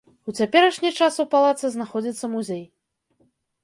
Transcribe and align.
У 0.29 0.33
цяперашні 0.39 0.93
час 0.99 1.21
у 1.25 1.27
палацы 1.35 1.65
знаходзіцца 1.79 2.35
музей. 2.37 2.63